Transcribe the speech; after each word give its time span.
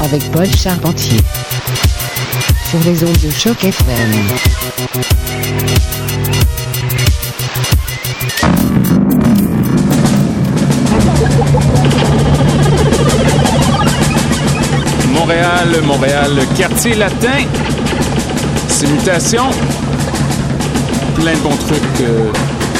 Avec 0.00 0.30
Paul 0.32 0.46
Charpentier. 0.46 1.20
Sur 2.70 2.78
les 2.84 3.04
ondes 3.04 3.18
de 3.22 3.30
choc 3.30 3.62
FM. 3.64 4.10
Montréal, 15.12 15.82
Montréal, 15.84 16.30
quartier 16.56 16.94
latin. 16.94 17.46
C'est 18.68 18.88
Mutation. 18.88 19.50
Plein 21.14 21.34
de 21.34 21.38
bons 21.38 21.56
trucs 21.56 22.00
euh, 22.00 22.30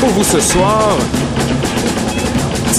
pour 0.01 0.09
vous 0.11 0.25
ce 0.25 0.41
soir. 0.41 0.99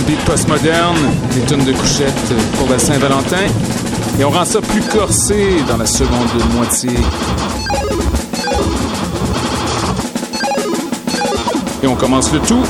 Beat 0.08 0.20
postmoderne, 0.26 0.98
des 1.34 1.42
tonnes 1.42 1.66
de 1.66 1.74
couchettes 1.74 2.34
pour 2.60 2.70
la 2.70 2.78
Saint-Valentin. 2.78 3.48
Et 4.20 4.24
on 4.24 4.30
rend 4.30 4.46
ça 4.46 4.62
plus 4.62 4.82
corsé 4.82 5.64
dans 5.68 5.78
la 5.78 5.86
seconde 5.88 6.30
moitié. 6.54 6.92
Et 11.82 11.88
on 11.88 11.96
commence 11.96 12.32
le 12.32 12.40
tout. 12.40 12.64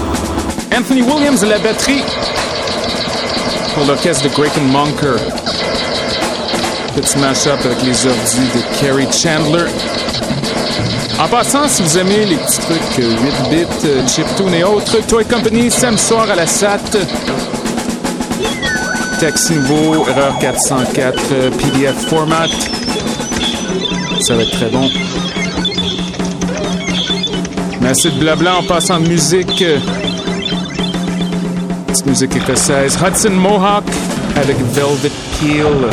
Anthony 0.75 1.01
Williams 1.01 1.43
à 1.43 1.47
la 1.47 1.59
batterie 1.59 2.03
pour 3.73 3.85
l'orchestre 3.85 4.23
de 4.23 4.29
Greg 4.29 4.51
Monker. 4.71 5.17
Petit 6.95 7.17
mash-up 7.17 7.59
avec 7.65 7.81
les 7.83 8.05
ordis 8.07 8.47
de 8.55 8.79
Kerry 8.79 9.07
Chandler. 9.11 9.65
En 11.19 11.27
passant, 11.29 11.67
si 11.67 11.81
vous 11.81 11.97
aimez 11.97 12.25
les 12.25 12.35
petits 12.35 12.59
trucs 12.59 12.97
8-bits, 12.99 13.65
euh, 13.85 14.07
chiptune 14.07 14.53
et 14.53 14.63
autres, 14.63 14.97
Toy 15.07 15.23
Company, 15.25 15.71
samedi 15.71 16.01
soir 16.01 16.29
à 16.29 16.35
la 16.35 16.45
SAT. 16.45 16.79
Texte 19.19 19.51
nouveau, 19.51 20.05
erreur 20.09 20.37
404, 20.39 21.19
euh, 21.31 21.49
PDF 21.51 21.95
format. 22.09 22.47
Ça 24.21 24.35
va 24.35 24.41
être 24.43 24.51
très 24.51 24.69
bon. 24.69 24.89
Mais 27.81 27.93
de 27.93 28.19
blabla 28.19 28.57
en 28.57 28.63
passant 28.63 28.99
de 28.99 29.07
musique. 29.07 29.61
euh, 29.61 29.79
Petite 31.87 32.05
musique 32.07 32.35
écossaise. 32.35 32.97
Hudson 33.01 33.31
Mohawk 33.31 33.85
avec 34.35 34.57
Velvet 34.73 35.11
Peel. 35.39 35.89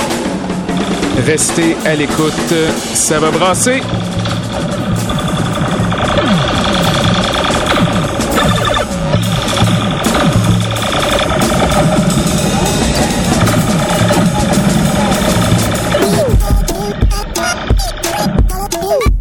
Restez 1.26 1.76
à 1.86 1.94
l'écoute, 1.94 2.32
ça 2.94 3.20
va 3.20 3.30
brasser. 3.30 3.82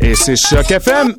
Et 0.04 0.16
c'est 0.16 0.36
Choc 0.36 0.70
FM. 0.70 1.16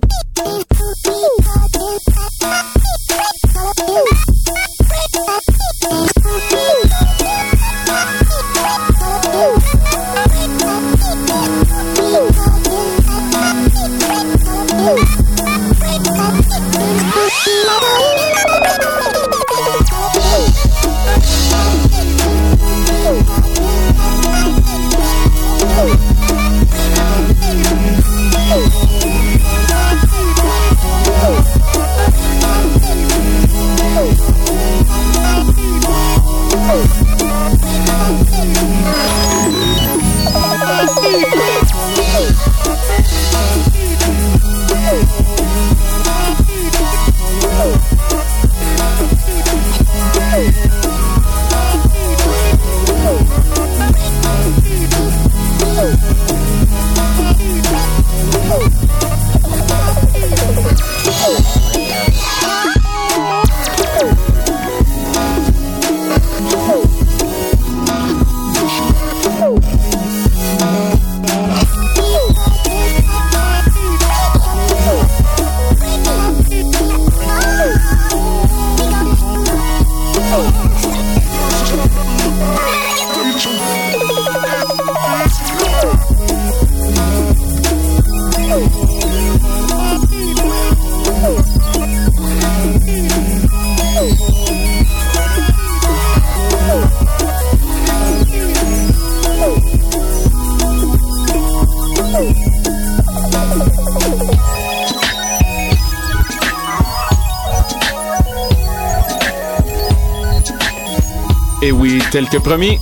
Et 111.62 111.70
oui, 111.70 112.02
tel 112.10 112.28
que 112.28 112.38
promis, 112.38 112.76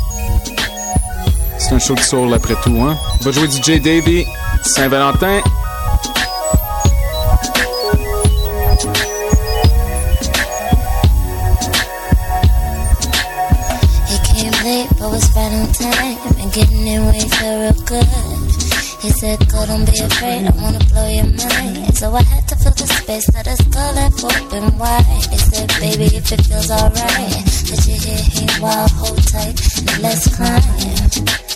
c'est 1.58 1.74
un 1.74 1.78
show 1.78 1.94
de 1.94 2.00
soul 2.00 2.32
après 2.32 2.54
tout, 2.64 2.76
hein? 2.80 2.96
On 3.20 3.24
va 3.24 3.30
jouer 3.30 3.46
du. 3.46 3.80
Davy, 3.80 4.24
Saint-Valentin. 4.64 5.40
Getting 16.52 16.88
in 16.88 17.06
way 17.06 17.22
real 17.40 17.72
good. 17.86 18.04
He 19.00 19.08
said, 19.10 19.38
Girl, 19.48 19.66
don't 19.66 19.84
be 19.86 19.96
afraid, 20.00 20.46
I 20.46 20.50
wanna 20.60 20.80
blow 20.90 21.08
your 21.08 21.26
mind. 21.26 21.96
So 21.96 22.12
I 22.12 22.22
had 22.22 22.48
to 22.48 22.56
fill 22.56 22.72
the 22.72 22.86
space, 22.88 23.32
let 23.32 23.46
us 23.46 23.60
go 23.70 23.78
left 23.94 24.24
open 24.24 24.76
wide. 24.76 25.06
He 25.30 25.38
said, 25.38 25.68
Baby, 25.78 26.16
if 26.16 26.32
it 26.32 26.44
feels 26.44 26.70
alright, 26.72 27.59
Put 27.70 27.86
your 27.86 27.98
head 27.98 28.42
in 28.42 28.62
while 28.62 28.88
hold 28.88 29.22
tight. 29.28 29.54
Now 29.84 30.00
let's 30.00 30.34
climb. 30.34 31.49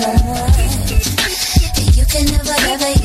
so 0.00 0.12
much. 0.24 1.96
You 1.96 2.04
can 2.06 2.24
never 2.32 2.56
ever 2.72 2.99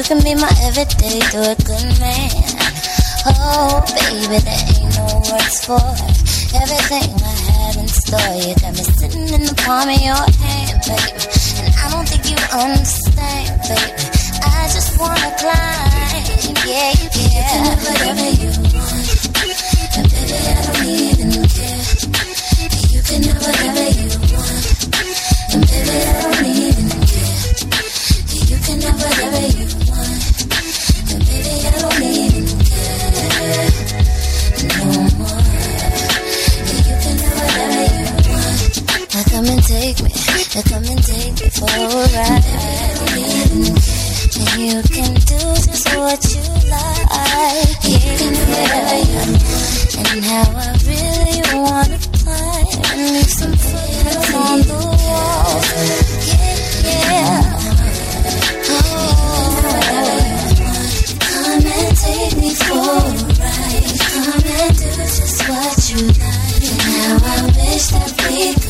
you 0.00 0.04
can 0.04 0.24
be 0.24 0.34
my 0.34 0.48
everyday, 0.64 1.20
do 1.28 1.40
a 1.44 1.54
good 1.60 2.00
man. 2.00 2.30
Oh, 3.28 3.84
baby, 3.92 4.40
there 4.40 4.64
ain't 4.72 4.96
no 4.96 5.20
words 5.28 5.60
for 5.66 5.84
everything 6.56 7.12
I 7.20 7.36
have 7.52 7.76
in 7.76 7.86
store. 7.86 8.32
You 8.40 8.54
got 8.56 8.72
me 8.72 8.84
sitting 8.96 9.28
in 9.28 9.44
the 9.44 9.54
palm 9.60 9.90
of 9.90 10.00
your 10.00 10.24
hand, 10.40 10.80
baby. 10.88 11.20
And 11.60 11.68
I 11.76 11.90
don't 11.92 12.08
think 12.08 12.24
you 12.32 12.38
understand, 12.48 13.60
baby. 13.68 14.08
I 14.40 14.70
just 14.72 14.98
wanna 14.98 15.36
climb, 15.36 16.24
yeah, 16.64 16.64
yeah. 16.64 16.90
You 16.96 17.08
can 17.12 17.28
have 17.36 17.84
whatever 17.84 18.30
you 18.40 18.69
take 41.60 41.68
me 41.68 41.68
for 41.68 41.74
a 41.76 42.08
ride. 42.16 42.44
And 43.12 43.68
you 44.58 44.82
can 44.82 45.14
do 45.14 45.38
just 45.54 45.88
what 45.96 46.24
you 46.32 46.42
like. 46.70 47.10
And 50.12 50.24
how 50.24 50.50
I 50.56 50.78
really 50.86 51.40
wanna 51.60 51.98
leave 52.96 53.30
some 53.30 53.56
footprints 53.56 54.34
on 54.34 54.58
the. 54.60 54.80
Yeah, 56.26 56.44
yeah. 56.84 57.42
Oh, 58.70 58.84
come 61.20 61.66
and 61.66 61.96
take 61.96 62.36
me 62.38 62.50
for 62.54 62.72
a 62.72 63.12
ride. 63.40 63.98
Come 64.00 64.44
and 64.46 64.72
do 64.76 64.90
just 64.96 65.40
what 65.48 65.78
you 65.90 66.00
like. 66.06 66.64
And 66.86 67.22
I 67.22 67.36
wish 67.46 67.86
that 67.88 68.10
we 68.30 68.54
could 68.54 68.69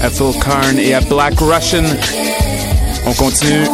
à 0.00 0.10
Phil 0.10 0.32
Karn 0.42 0.78
et 0.78 0.94
à 0.94 1.00
Black 1.00 1.34
Russian. 1.40 1.84
On 3.06 3.12
continue. 3.12 3.64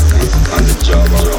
on 0.00 0.64
the 0.64 0.82
job. 0.82 1.31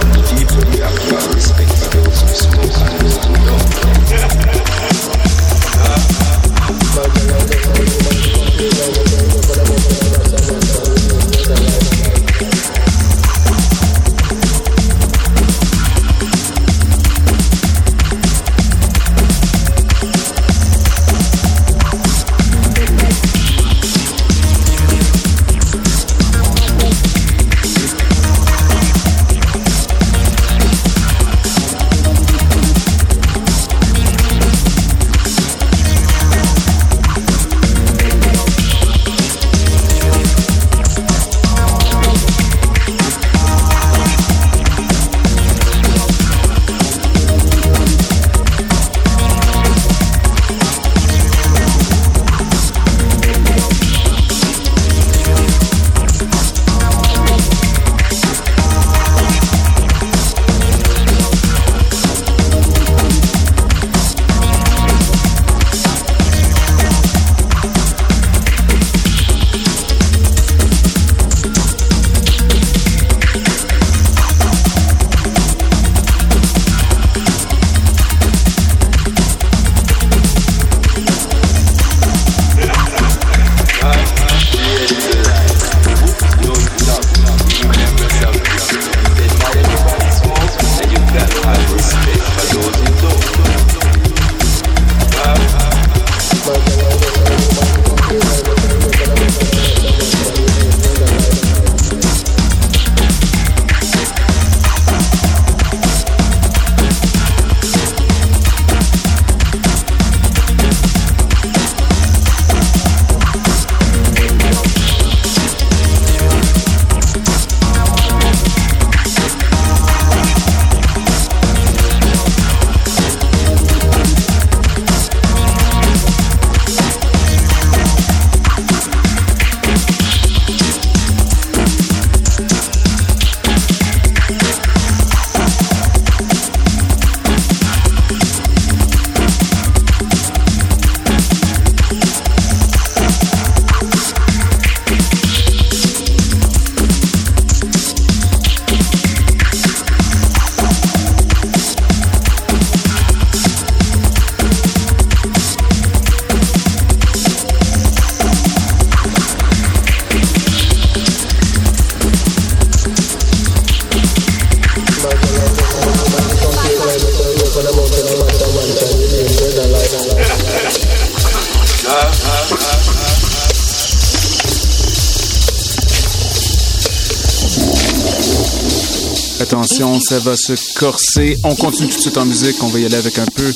Attention, 179.54 180.00
ça 180.00 180.18
va 180.18 180.36
se 180.36 180.54
corser. 180.80 181.38
On 181.44 181.54
continue 181.54 181.88
tout 181.88 181.98
de 181.98 182.02
suite 182.02 182.18
en 182.18 182.26
musique. 182.26 182.56
On 182.64 182.70
va 182.70 182.80
y 182.80 182.86
aller 182.86 182.96
avec 182.96 183.20
un 183.20 183.26
peu, 183.36 183.54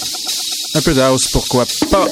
un 0.75 0.81
peu 0.81 0.93
de 0.93 1.01
house. 1.01 1.27
Pourquoi 1.31 1.65
pas? 1.89 2.07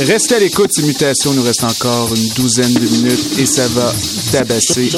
Restez 0.00 0.34
à 0.34 0.38
l'écoute, 0.38 0.68
ces 0.70 0.82
mutations. 0.82 1.32
Il 1.32 1.38
nous 1.38 1.42
reste 1.42 1.64
encore 1.64 2.14
une 2.14 2.28
douzaine 2.34 2.74
de 2.74 2.86
minutes 2.86 3.38
et 3.38 3.46
ça 3.46 3.66
va 3.68 3.90
tabasser. 4.32 4.90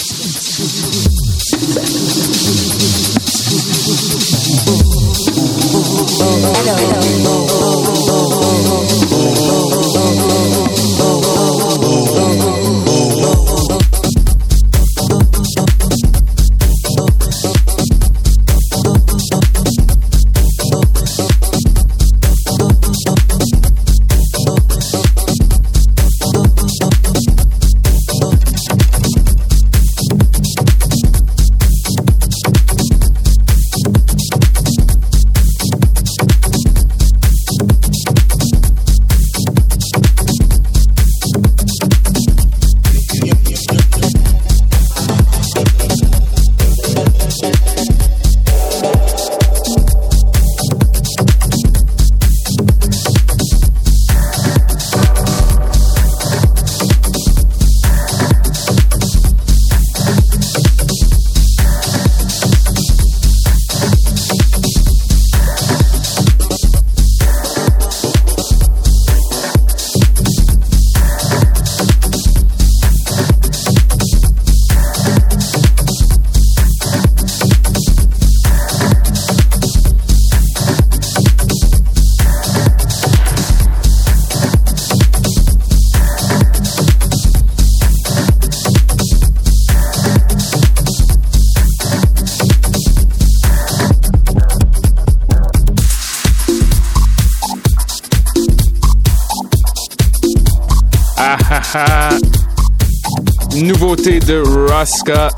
Nouveauté 103.56 104.20
de 104.20 104.42
Raska. 104.68 105.30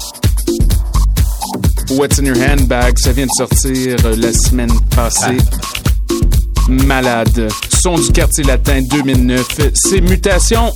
What's 1.91 2.19
in 2.19 2.27
your 2.27 2.37
handbag? 2.37 2.99
Ça 2.99 3.13
vient 3.13 3.27
de 3.27 3.31
sortir 3.37 3.97
la 4.17 4.33
semaine 4.33 4.73
passée. 4.95 5.37
Malade. 6.69 7.49
Son 7.83 7.99
du 7.99 8.13
quartier 8.13 8.45
latin 8.45 8.83
2009. 8.83 9.47
C'est 9.75 10.01
Mutation. 10.01 10.73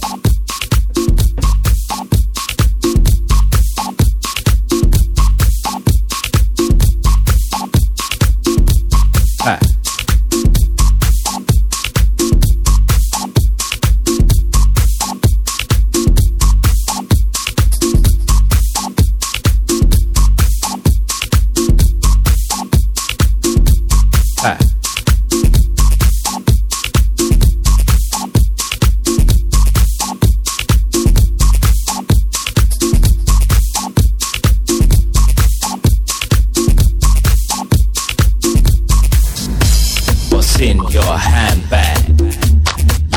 What's 40.34 40.58
in 40.58 40.78
your 40.88 41.16
handbag? 41.16 42.20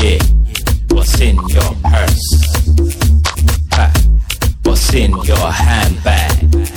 Yeah. 0.00 0.22
What's 0.90 1.20
in 1.20 1.36
your 1.48 1.74
purse? 1.82 2.28
Ha. 3.72 3.92
What's 4.62 4.94
in 4.94 5.10
your 5.24 5.50
handbag? 5.50 6.67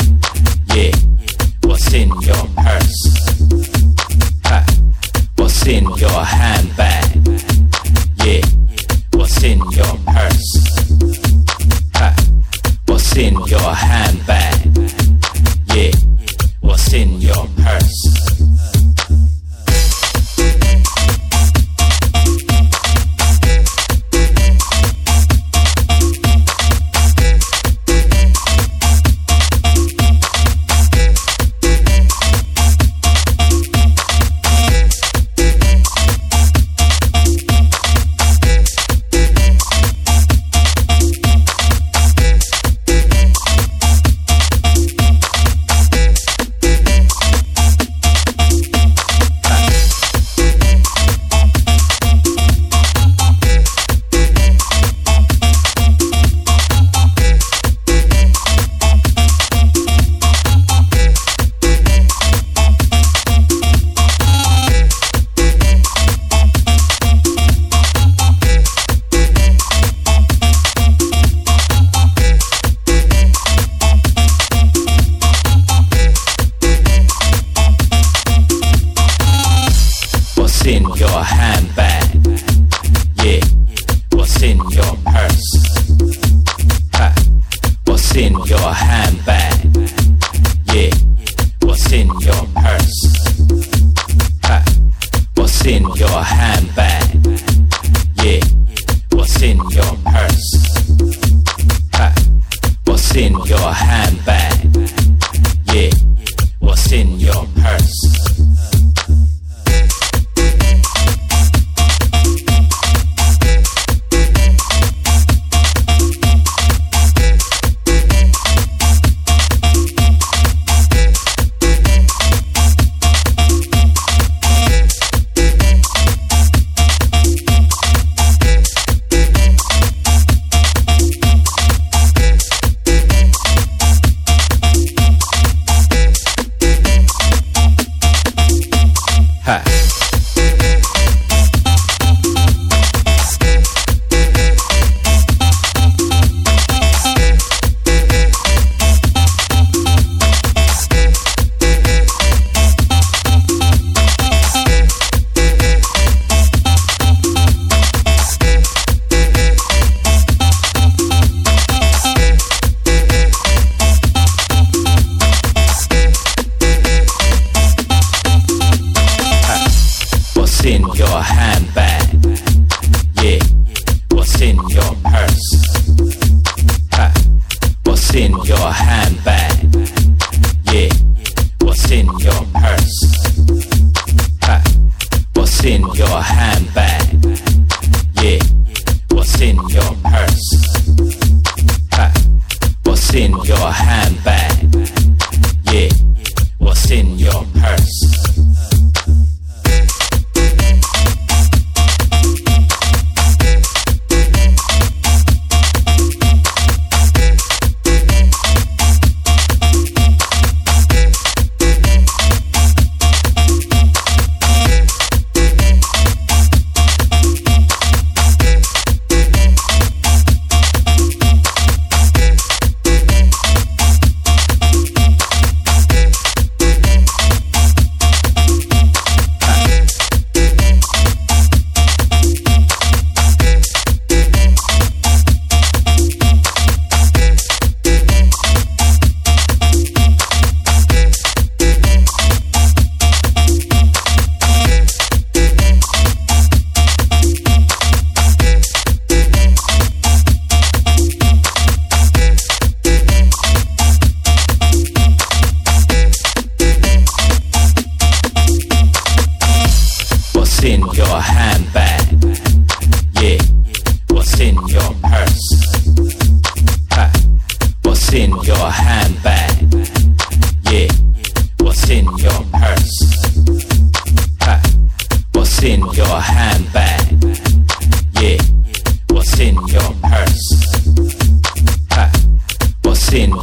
in 106.91 107.19
your 107.21 107.45
purse. 107.55 108.10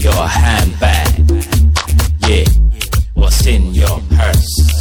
Your 0.01 0.27
handbag? 0.27 1.31
Yeah, 2.29 2.45
what's 3.15 3.47
in 3.47 3.75
your 3.75 4.01
purse? 4.11 4.79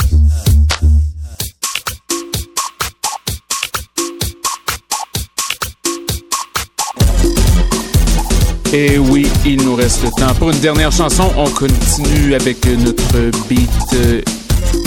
Et 8.73 8.97
oui, 8.97 9.27
il 9.45 9.63
nous 9.63 9.75
reste 9.75 10.03
le 10.03 10.09
temps 10.11 10.33
pour 10.37 10.51
une 10.51 10.59
dernière 10.59 10.91
chanson. 10.91 11.31
On 11.37 11.49
continue 11.49 12.35
avec 12.35 12.65
notre 12.65 13.47
beat 13.47 13.69
euh, 13.93 14.21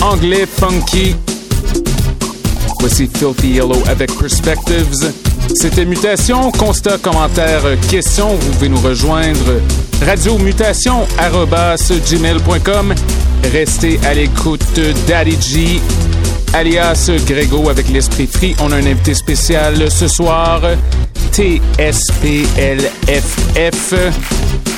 anglais 0.01 0.45
funky. 0.45 1.15
Voici 2.79 3.09
Filthy 3.13 3.53
Yellow 3.53 3.81
avec 3.87 4.15
Perspectives. 4.17 5.13
C'était 5.55 5.85
Mutation, 5.85 6.51
constat, 6.51 6.99
commentaire, 6.99 7.63
question. 7.89 8.35
Vous 8.35 8.51
pouvez 8.51 8.69
nous 8.69 8.79
rejoindre 8.79 9.59
radiomutation.gmail.com. 10.05 12.93
Restez 13.51 13.99
à 14.05 14.13
l'écoute 14.13 14.79
Daddy 15.07 15.37
G, 15.41 15.81
alias 16.53 17.09
Grégo 17.25 17.69
avec 17.69 17.89
l'esprit 17.89 18.27
free. 18.27 18.55
On 18.59 18.71
a 18.71 18.75
un 18.75 18.85
invité 18.85 19.13
spécial 19.13 19.91
ce 19.91 20.07
soir. 20.07 20.61
TSPLFF. 21.31 21.93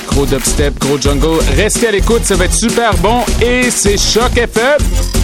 Gros 0.08 0.26
dubstep, 0.26 0.80
gros 0.80 1.00
jungle. 1.00 1.40
Restez 1.56 1.88
à 1.88 1.92
l'écoute, 1.92 2.24
ça 2.24 2.36
va 2.36 2.46
être 2.46 2.54
super 2.54 2.96
bon. 2.98 3.22
Et 3.42 3.70
c'est 3.72 3.98
Choc 3.98 4.38
FM. 4.38 5.23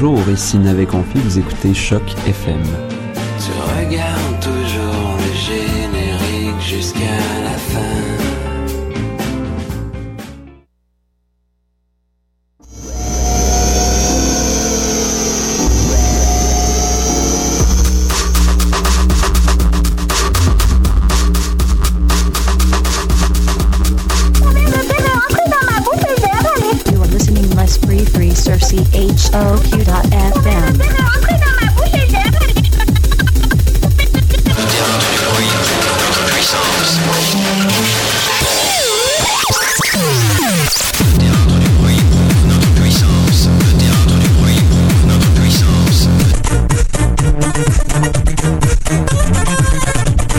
bonjour, 0.00 0.30
ici 0.30 0.56
Navé 0.56 0.86
Confit, 0.86 1.18
vous 1.18 1.38
écoutez 1.38 1.74
Choc 1.74 2.02
FM. 2.26 2.89